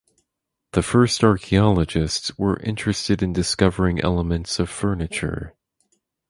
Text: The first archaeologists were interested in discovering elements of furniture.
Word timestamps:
The 0.71 0.81
first 0.81 1.23
archaeologists 1.23 2.35
were 2.35 2.57
interested 2.61 3.21
in 3.21 3.33
discovering 3.33 3.99
elements 4.01 4.57
of 4.57 4.67
furniture. 4.67 5.53